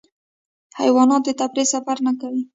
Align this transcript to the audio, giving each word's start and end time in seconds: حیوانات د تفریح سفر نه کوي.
حیوانات 0.79 1.21
د 1.25 1.29
تفریح 1.39 1.67
سفر 1.73 1.97
نه 2.07 2.11
کوي. 2.21 2.43